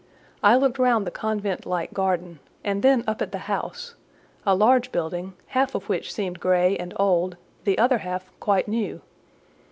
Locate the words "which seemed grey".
5.89-6.75